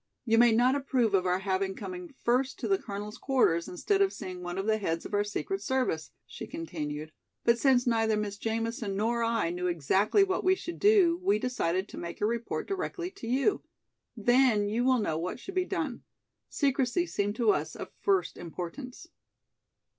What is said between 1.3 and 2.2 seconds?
having come